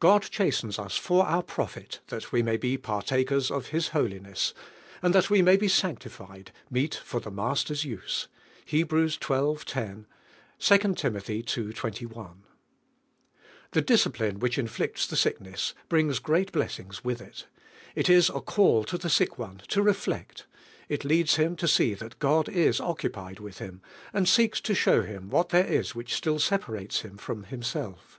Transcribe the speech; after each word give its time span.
God 0.00 0.22
chastens 0.22 0.78
us 0.78 0.96
"for 0.96 1.26
our 1.26 1.42
profit, 1.42 2.00
that 2.06 2.32
we 2.32 2.42
may 2.42 2.56
be 2.56 2.78
partakers 2.78 3.50
of 3.50 3.66
His 3.66 3.88
holiness," 3.88 4.54
and 5.02 5.14
that 5.14 5.28
we 5.28 5.42
may 5.42 5.58
be 5.58 5.68
sanctified, 5.68 6.52
"meet 6.70 6.94
for 6.94 7.20
the 7.20 7.30
Master's 7.30 7.84
use" 7.84 8.28
(He 8.64 8.80
h. 8.80 8.90
xii. 8.90 9.18
10; 9.18 10.06
II. 10.06 10.78
Tim. 10.94 11.20
ii. 11.28 11.72
21). 11.74 12.42
The 13.72 13.82
discipline 13.82 14.38
which 14.38 14.56
inflicts 14.56 15.06
the 15.06 15.16
sick 15.16 15.38
ness 15.38 15.74
brings 15.90 16.18
great 16.18 16.50
blessings 16.50 17.04
with 17.04 17.20
it. 17.20 17.46
It 17.94 18.08
is 18.08 18.30
a 18.30 18.40
call 18.40 18.84
to 18.84 18.96
the 18.96 19.10
sick 19.10 19.36
one 19.36 19.60
to 19.68 19.82
reflect; 19.82 20.46
it 20.88 21.04
leads 21.04 21.36
him 21.36 21.56
to 21.56 21.68
see 21.68 21.94
(hat 21.94 22.18
Gad 22.20 22.48
is 22.48 22.80
occupied 22.80 23.38
with 23.38 23.58
him, 23.58 23.82
and 24.14 24.26
seeks 24.26 24.62
to 24.62 24.74
show 24.74 25.02
him 25.02 25.28
what 25.28 25.50
there 25.50 25.66
is 25.66 25.94
which 25.94 26.14
still 26.14 26.38
separates 26.38 27.00
him 27.02 27.18
from 27.18 27.42
Himself. 27.44 28.18